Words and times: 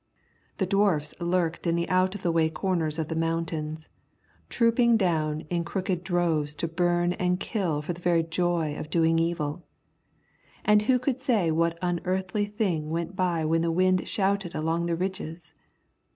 The 0.57 0.65
Dwarfs 0.65 1.13
lurked 1.19 1.67
in 1.67 1.75
the 1.75 1.87
out 1.87 2.15
of 2.15 2.23
the 2.23 2.31
way 2.31 2.49
corners 2.49 2.97
of 2.97 3.07
the 3.07 3.15
mountains, 3.15 3.87
trooping 4.49 4.97
down 4.97 5.41
in 5.41 5.63
crooked 5.63 6.03
droves 6.03 6.55
to 6.55 6.67
burn 6.67 7.13
and 7.13 7.39
kill 7.39 7.83
for 7.83 7.93
the 7.93 8.01
very 8.01 8.23
joy 8.23 8.75
of 8.75 8.89
doing 8.89 9.19
evil. 9.19 9.63
And 10.65 10.81
who 10.81 10.97
could 10.97 11.19
say 11.19 11.51
what 11.51 11.77
unearthly 11.83 12.47
thing 12.47 12.89
went 12.89 13.15
by 13.15 13.45
when 13.45 13.61
the 13.61 13.69
wind 13.71 14.07
shouted 14.07 14.55
along 14.55 14.87
the 14.87 14.95
ridges? 14.95 15.53